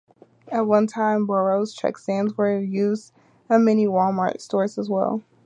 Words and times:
At 0.47 0.65
one 0.65 0.87
time, 0.87 1.27
Borroughs 1.27 1.77
checkstands 1.77 2.35
were 2.35 2.49
in 2.57 2.71
use 2.71 3.11
at 3.51 3.59
many 3.61 3.87
Wal-Mart 3.87 4.41
stores 4.41 4.79
as 4.79 4.89
well. 4.89 5.21